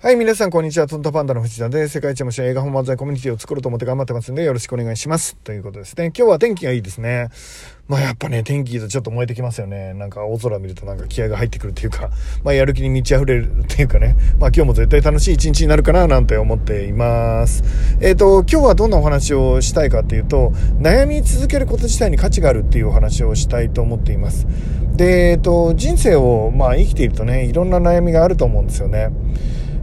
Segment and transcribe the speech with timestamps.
[0.00, 0.86] はい、皆さん、こんにちは。
[0.86, 5.34] トントパンダの藤田で、世界一面白い映画本漫才コミュニティを作ろうと思って頑張ってますんで、よろしくお願いします。
[5.42, 6.12] ということですね。
[6.16, 7.30] 今日は天気がいいですね。
[7.88, 9.94] まあ、やっぱね、天気いいとちょっと燃えてきますよね。
[9.94, 12.10] なんか、青空見るとなんか気合が入ってくるっていうか、
[12.44, 14.14] まあ、やる気に満ち溢れるっていうかね。
[14.38, 17.64] まあ、今日も絶対楽しい一日になるかな、なんて思っています。
[18.00, 24.46] えっ、ー、と、今日はどんなお話をしたいかっていうと、悩み続けること自体に価値があるっていうお話をしたいと思っています。
[24.94, 29.08] で、えっ、ー、と、人生を、まあ、生きているとね、いろんな悩みがあると思うんですよね。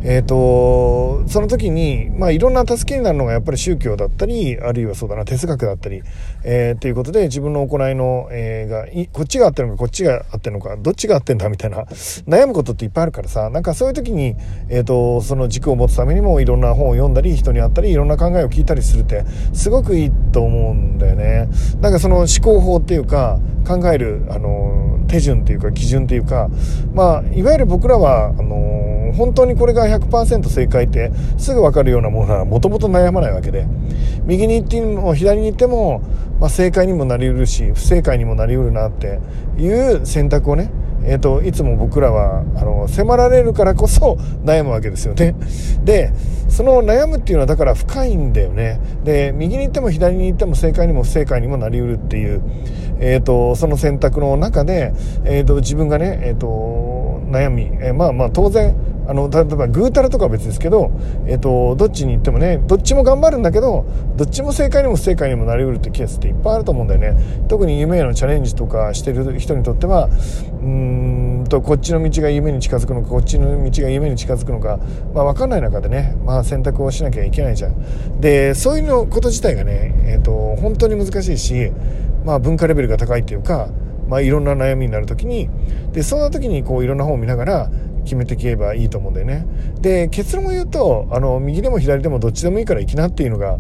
[0.08, 6.04] え、ー、と、その時に、まあ、いろんな助けになるのがやっぱり宗教だったり、あるいはそうだな、哲学だったり、
[6.44, 11.86] えー、ということで自分の行いの、えー、がい、こっちが合ってるのか、こっちが合ってるのか、どっちが合ってんだみたいな、
[12.28, 14.36] 悩むことっていっぱいあるからさ、なんかそういう時に、
[14.70, 21.50] えっ、ー、と、その軸を持つためにもいろんな本を読んだり、人に会ったり、いろんな考えを聞いたりするって、すごくいいと思うんだよね。
[21.82, 26.50] なんかその思考法っていうか、考える、あの、手順っていうか、基準っていうか、
[26.94, 33.68] まあ、いわゆる僕らは、あの、本当にこれが100%正解ってすぐ分かるようなものならもともと悩まないわけで
[34.26, 36.02] 右に行っても左に行っても、
[36.40, 39.20] まあ、正解にもなりうるし不正解にもなりうるなって
[39.58, 40.72] いう選択をね
[41.08, 45.36] えーと、いつも僕らはあの迫られるからこそ悩むわけですよね。
[45.84, 46.12] で
[46.50, 48.80] その悩むっていうのはだから深いんだよね。
[49.04, 52.42] で右に行っても左に行っても正解にも不正解にもなりうるっていう、
[53.00, 54.94] えーと、その選択の中で、
[55.26, 58.76] えーと、自分がね、えー、と悩み、えー、まあまあ当然
[59.08, 60.92] あの例えばぐうたらとかは別ですけど、
[61.28, 67.46] えー、とどっちに行ってもねどっちも頑張るんだけどどっちも正解にも不正解にもなりうるってケースっていっぱいあると思うんだよね。
[67.48, 70.10] 特に夢へのチャレンジとかしてる人にとっては
[70.62, 74.80] うんとこっちの道が夢に近づくのかこっちの道が夢に近づくのか、
[75.14, 78.20] まあ、分かんない中でね、まあ、選択をしなきゃいけないじゃん。
[78.20, 81.72] でそういうのこと自体がね、えー、と本当に難しいし、
[82.26, 83.70] まあ、文化レベルが高いっていうか
[84.08, 85.50] まあ、いろんな悩みになる時に
[85.92, 87.70] でそんな時にこういろんな本を見ながら
[88.06, 89.46] 決めていけばいいと思うんだよね。
[89.82, 93.60] で、結論を言うと、あの、右でも左でもどっちでもいいから行きなっていうのが、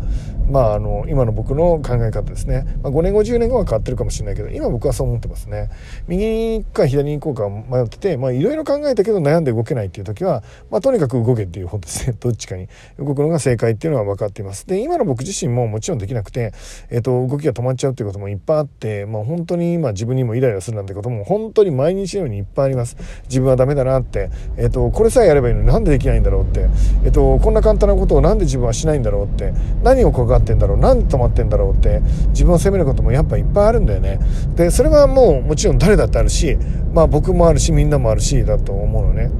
[0.50, 2.66] まあ、あの、今の僕の考え方ですね。
[2.84, 5.70] まあ、5年後、10年後は変わってるかもしれないけど、今僕はそう思ってますね。
[6.08, 12.16] 右に行くか左に行こうか迷ってて、まあ、いろいろ考えたけど悩んで動けないっていう時は、まあ、とにかく動けっていう本ですね。
[12.20, 12.68] どっちかに
[13.00, 14.68] 動くのが正解っていうのは分かっています。
[14.68, 16.54] で、今の僕自身ももちろんできなくて、
[16.90, 22.98] えっ、ー、と、動きが止まっちゃうっていうこともいっぱいあって、まあ、本当に今自分にもイライラするなんてことも本当に毎日のようにいっぱいあります。
[23.28, 26.62] 自分はダメだなって、えっ、ー、と、これさえやればいいのになんでできないんだろうって、
[27.04, 29.54] えっ、ー、と、こんな簡単なことをなんで自分はしないんだろうって、
[29.84, 34.20] 何を怖がってんだろう、なんで止まってんだろうって自分を責めることもやっぱいっぱいあるんだよね。
[34.56, 36.58] でそれはもうもちろん誰だってあるし
[36.94, 39.32] まあ僕もあるしみんなもあるしだと思うのね。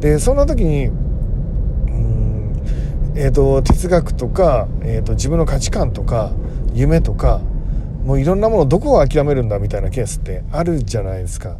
[0.00, 2.62] でそんな時にうん
[3.14, 6.30] えーと、哲学とか、えーと、自分の価値観とか
[6.72, 7.40] 夢とか
[8.04, 11.56] もういろんなものどこを諦めるんだみたいなケースってあるじゃないですか。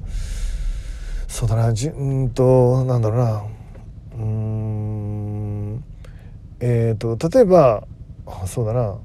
[1.26, 3.42] そうだなじうんとなんだろうな。
[4.18, 5.84] うん
[6.60, 7.84] えっ、ー、と例えば
[8.46, 8.98] そうだな。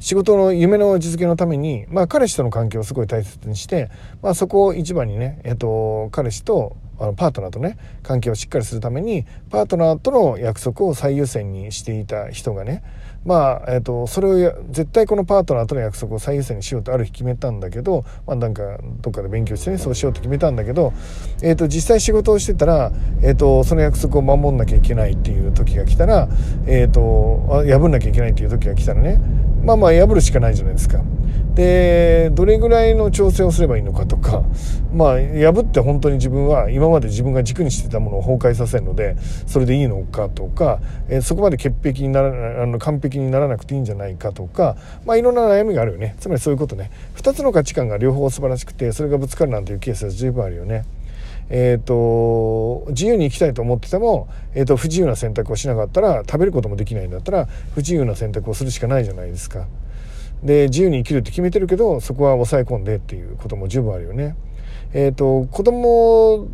[0.00, 3.90] 仕事の夢の実現のために、まあ、彼氏との関係をすごい大切にして、
[4.22, 12.82] まあ、そこを一番にね、えっと、彼氏とあのパートナーとね関係をしっかりするためにパートナーとの約束を最優先にしていた人がね
[13.24, 20.94] まあ、えーと、それを絶対このパートナーとの約束を最優先にしようとある日決めたんだけど、まあ、なんかどっかで勉強してねそうしようと決めたんだけど、
[21.42, 22.92] えーと、実際仕事をしてたら、
[23.22, 26.28] えーと、その約束を守んなきゃいけないっていう時が来たら、
[26.66, 29.20] えー、と破んなきゃいけないっていう時が来たらね
[29.62, 31.02] まあまあ破るしかないじゃないですか。
[31.54, 34.42] でどれぐらいの調整をすればいいのかとか
[34.94, 39.16] まあ破って本当に自分は今まで自分が軸にしてたものを崩壊させるので
[39.46, 50.84] それでいいのかとか、えー、そこまで潔癖にならあの完璧にならなくていいんじゃないかとかまあいろんな悩みがあるよねつまりそういうことね2つの価値観が両方素晴らしくてそれがぶつかるなんていうケースは十分あるよね。
[51.52, 59.66] えーと、自由に生きたいと思ってても、えーと不自由な選択をしなかったら食べることもできないんだったら不自由な選択をするしかないじゃないですか。
[60.42, 64.36] で自由に生きるって決めてるけどそこは抑え込んでっていうことも十分あるよね。
[64.92, 66.48] え、ー、と子供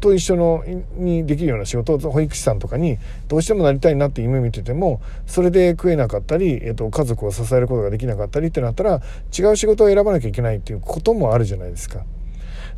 [0.00, 0.64] と一緒の
[0.96, 2.96] にできるような仕事保育士さんとかに
[3.28, 9.02] どうしてもなりたいなって夢見ててもそれで食えなかったり、えー、と家族を支えることができなかったりってなったら
[9.38, 12.04] 違う仕事を選ばなきゃいけないっていうこともあるじゃないですか。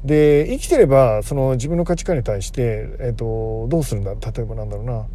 [0.05, 4.15] で生きてればその自分の価値観に対して、えーと、どうするんだ？
[4.15, 5.07] 例えばなんだろうな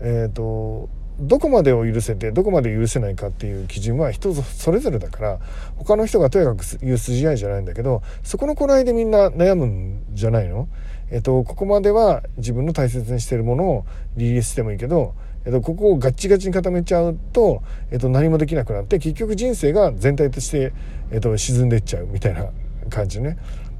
[0.00, 5.38] えっ、ー、とどこまでを許せてどこまで許せないかっていう基準は人それぞれだから
[5.76, 10.68] 他の人がとにかく言う筋合いじゃないんだけどそこのこらでみんな悩むんじゃないの？
[11.10, 15.14] えっと、ここまでは自分の大切にしてるものをリリースしてもいいけど、
[15.44, 17.62] えっと、ここをガッチガチに固めちゃうと、
[17.92, 20.72] えっと、何もできなくなって結局人生が全体として、
[21.12, 22.46] えっと、沈んでっちゃうみたいな
[22.88, 23.36] 感じね。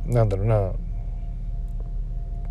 [0.06, 0.72] なんだろうな。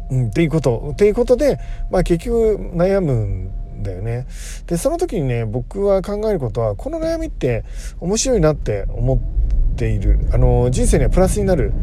[0.10, 0.90] うん、っていうこと。
[0.94, 1.60] っていうことで、
[1.92, 3.52] まあ結局悩むん
[3.82, 4.28] だよね。
[4.68, 7.64] で、その時にね、僕は考えることは、この悩みって
[8.00, 10.20] 面白いなって思っている。
[10.32, 11.74] あの、人生にはプラスになる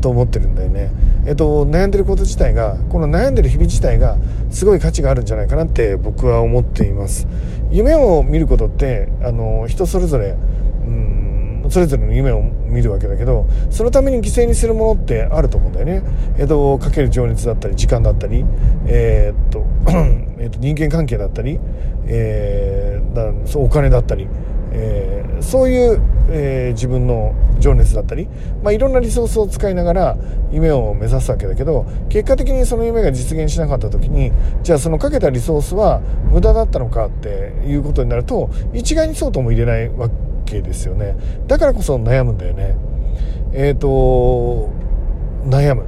[0.00, 0.90] と思ってるんだよね。
[1.26, 4.18] えっと、悩んでること自体が、この悩んでる日々自体が、
[4.50, 7.26] すごい価値があるんじゃないかなって僕は思っています。
[7.70, 10.36] 夢を見ることって、あの、人それぞれ、
[11.70, 16.02] それぞれの夢を見るわけだけどそのために犠牲にするものってあると思うんだよね。
[16.38, 18.44] えっと、かける情熱だったり時間だったり、
[18.86, 19.64] えー、っと
[20.38, 21.60] えっと人間関係だったり、
[22.06, 24.28] えー、だそうお金だったり、
[24.72, 26.00] えー、そういう、
[26.30, 28.28] えー、自分の情熱だったり、
[28.62, 30.16] まあ、いろんなリソースを使いながら
[30.52, 34.32] 夢を目指すわけだけど結果的にその夢が実現しなかった時に
[34.62, 36.00] じゃあそのかけたリソースは
[36.30, 41.16] 無駄だったのかっていうことになると一概にそうとも入れないわけけですよね。
[41.46, 42.76] だからこそ悩むんだよね。
[43.52, 44.70] えっ、ー、と
[45.46, 45.84] 悩む。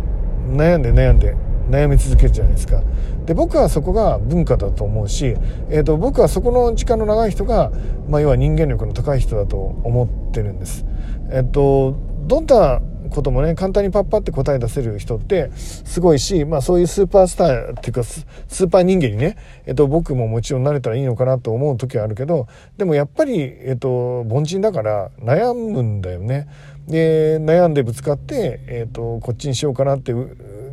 [0.48, 1.34] 悩んで悩んで
[1.70, 2.82] 悩み続けるじゃないですか。
[3.26, 5.34] で僕はそこが文化だと思うし、
[5.68, 7.72] えーと、僕はそこの時間の長い人が、
[8.08, 10.84] まあ、要は人間力の高い人だと思ってるんです。
[11.30, 12.80] えっ、ー、とどんな
[13.10, 19.36] こともね簡単にパッパって答え出せる人ってすごいし、まあ、そういうスーパースターっていうかスーパー人間にね、
[19.66, 26.48] えっと、僕ももちろん慣れたらいいのかなと思う時はあるけどでもやっぱり、えっと、凡人だから悩むんだよね。
[26.86, 30.12] で悩んでぶつかって、えっと、こっちにしようかなって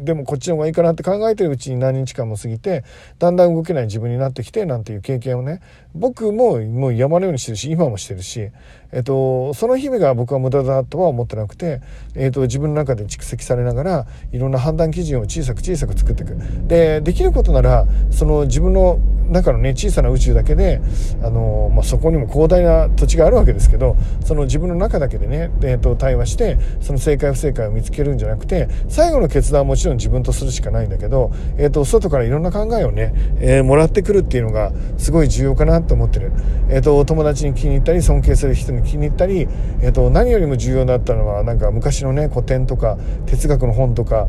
[0.04, 2.84] でもこっちの方がいいかなって考えてるうちに何日間も過ぎて
[3.20, 5.62] だんだん動けない自分になってきてなんていう経験をね
[5.96, 8.50] 僕ももう山のようにしてるし今もしてるし、
[8.92, 11.82] えっと、その日々が僕は無駄だとは思ってなくて、
[12.16, 16.36] えっと、自分の中で蓄積されながらいろんな判断基準を小さく小さく作っていく。
[16.68, 19.00] でできることならその自分の
[19.30, 20.82] 中のね小さな宇宙だけで
[21.24, 23.96] あの、まあ、そこにも広大な土地があるわけですけど
[24.26, 36.32] その自分の中だけでね、えっと、対話してその正解不正解を見つけるんじゃなくて最後の決断はもちろん自分とするしかないんだけど、えっと、外からいろんな考えをね、えー、もらってくるっていうのがすごい重要かなと思ってる。
[36.70, 39.48] えっ、ー、と、友達に気に入ったり、尊敬する人に気に入ったり、
[39.82, 44.28] えっ、ー、と、何よりも重要だったのは、なんか昔のね、古典とか、哲学の本とか、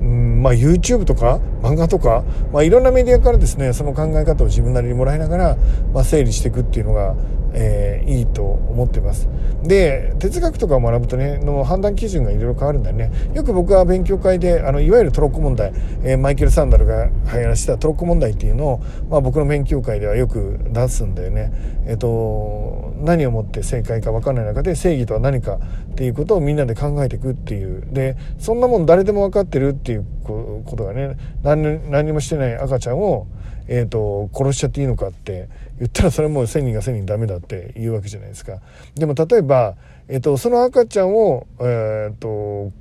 [0.00, 5.56] うんまあ、YouTube とか漫画とか、まあ、いろんなメディアからですねその考え方を自分なりにもらいながら、
[5.94, 7.14] まあ、整理していくっていうのが、
[7.54, 9.28] えー、いいと思ってます。
[9.62, 13.10] で哲学とかを学ぶとねの判断基準がいろいろ変わるんだよね。
[13.32, 15.72] よく僕は勉強会であのいわゆるトロッコ問題、
[16.02, 21.52] えー、マイケル・サンダルが流行らせたトロッコ問題っていうのを、まあ、僕の勉強会ではよく出すんだよね。
[21.86, 25.58] えっ、ー、と何をもって正解か分かんない中で正義とは何か
[25.92, 27.84] っていうことをみんなで考えていくっていう。
[27.92, 33.26] でそんなもん誰でも分かってるっていうことがね何何もしてない赤ちゃんを
[33.68, 38.60] えーと、殺しちゃっていいのかって言ったらそれはもう1,000人が1,000人ダメだって言うわけじゃないですか。
[38.94, 39.76] でも例えば、
[40.08, 42.72] えーと、その赤ちゃんを、えーと、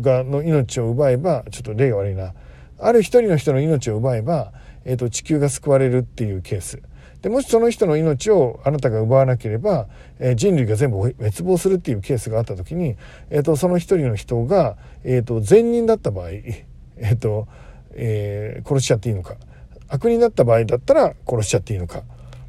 [0.00, 2.32] がの命を奪えばちょっと例が悪いな
[2.78, 4.52] ある一人の人の命を奪えば、
[4.84, 6.82] えー、と地球が救われるっていうケース。
[7.22, 9.86] でもしその人の命をあなたが奪わなければ、
[10.18, 11.14] えー、人類が全部滅
[11.44, 12.96] 亡するっていうケースがあった時に、
[13.30, 17.46] えーと、その一人の人が、えーと、善人だった場合、えーと
[17.92, 19.36] えー、殺しちゃっていいのか。
[19.92, 22.02] 悪になった場合だったら殺しちゃっていいのか。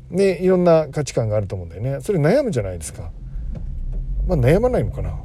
[0.10, 2.00] ね、いろんな価値観があると思うんだよね。
[2.00, 3.12] それ悩むじゃないですか。
[4.26, 5.20] まあ悩まないのかな。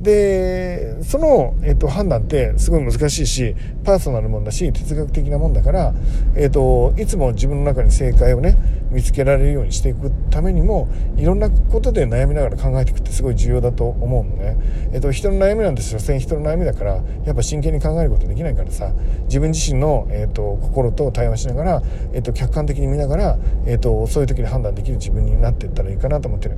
[0.00, 5.94] でその、えっと、判断ってすごい難しいしパーソナルもんだし哲学的なもんだから、
[6.36, 8.56] えっと、いつも自分の中に正解をね
[8.90, 14.56] 見つけられるようにしていくためにもいろんなことで悩みながら考えていくってすごい重要だと思うのね、
[14.92, 18.92] えっと、人の悩みなんて所詮人の悩みだからやっぱ真剣に考えることできないからさ。
[19.34, 26.56] 自分自身の、えっと、心と対話しながら、えっと、客観的に見ながら、えっと、そういう時に判断できる自分になっていったらいいかなと思ってる。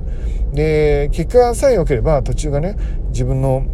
[0.53, 2.77] で結果さえ良ければ途中がね
[3.17, 3.65] 自分の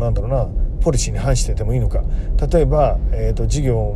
[0.00, 0.48] なんだろうな
[0.80, 2.02] ポリシーに反しててもいいのか。
[2.50, 3.92] 例えば、えーと、事業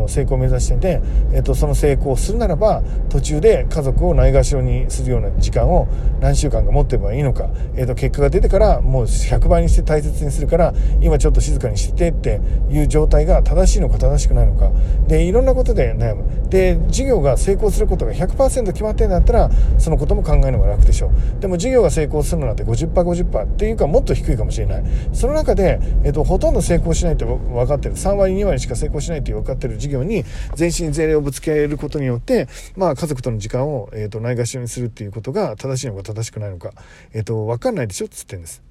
[0.00, 1.00] の成功を目指してて、
[1.32, 5.88] えーと、その成功をするならば途中で家族をないがしろにするような時間を
[6.20, 12.40] 何週間か持ってればいいのか、えーと、結果が出てからもう100倍にして大切にするから今ちょっと静かにしててって
[12.70, 14.70] いう状態が正しいのか正しくないのか。
[15.06, 16.24] でいろんなことで悩む。
[16.48, 21.40] で事業が成功することが100%決まってんだったらそのことも考えるのが楽でしょう。
[21.40, 24.84] でも事業が成功するのなんて 50%50% 50%っていうかもっと低いかもしれない。
[25.12, 27.94] その中で、えー、とほとんど成功しないって分かってる。
[27.94, 36.72] 3割2割しか成功しないって分かってる事業に全身全霊をぶつけることによって、まあ、家族との時間を、えーと、ないがしろにするっていうことが正しいのか正しくないのか、
[37.12, 38.69] えーと、分かんないでしょっつってんです。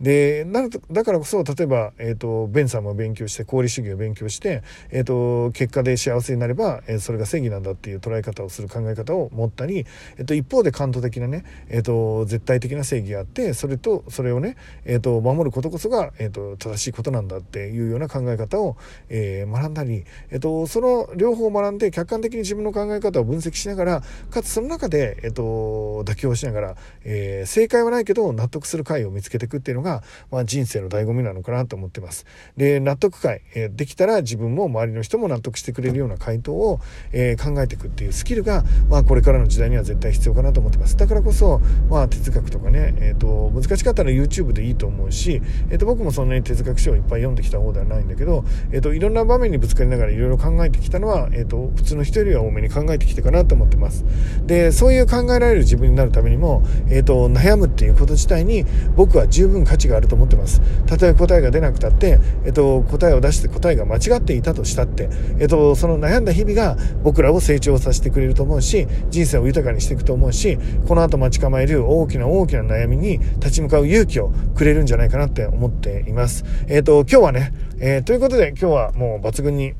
[0.00, 0.46] で、
[0.90, 9.84] だからこそ、例えば、え、ー、と、ベンさんも勉強して、功利主義を勉強して、え、ー、と、結果で幸せになれば、えー、それが正義なんだっていう捉え方をする考え方を持ったり、
[10.16, 18.78] えっ、と、一方で感動的なね、えっ、と、絶対的な正義があって、それと、それをね、えっ、と、守ることこそが、えっ、と、正しいことなんだっていうような考え方を、
[19.10, 29.89] え学んだり、えっ、と、その両方を学んで、客観的に自分の考え方を分析しながら、かつその中で、えっ、と、妥協しながら、え正解はないけど、納得する回を見つけていくっていうのが、
[30.30, 32.26] まあ、人生の醍醐味なのかなと思ってます。
[32.56, 36.80] で、納得回、えできたら自分も周りの人も納得してくれるような回答を、
[37.12, 40.96] え考えていくっていうスキルが、まあ、これからの時代には絶対必要かなと思ってます。
[40.96, 54.04] だからこそ、まあ、哲学とかね、えっ、と、難しかったら YouTube でいいと思うし、えっ、と、僕もそんなに哲学書をいっぱい読んできた方ではないんだけど、えっ、と、いろんな場面にぶつかりながらいろいろ考えてきたのは、えっ、と、普通の人よりは多めに考えてきてかなと思ってます。
[54.46, 58.64] で、そういう考えられる自分になるためにも、えっ、と、悩むっていうこと自体に
[58.96, 60.60] 僕は十分価値があると思ってます。
[60.86, 65.08] たとえ答えが出なくたって、えっと、答えを出して答えが間違っていたとしたって、
[65.38, 76.44] えっと、その悩んだ日々が僕らを成長させてくれると思うし、人生を豊かにしていくと思うし、この後待ち構える大きな大きな悩みに立ち向かう勇気をくれるんじゃないかなって思っています。
[76.68, 79.74] えっと、今日はね、えー、ということで今日はもう抜群に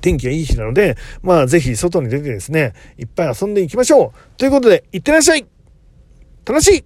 [0.00, 5.46] 天気がいい日なので、まあぜひ外に出てですね、いっぱい遊んでいきましょうということで、いってらっしゃい
[6.44, 6.84] 楽しい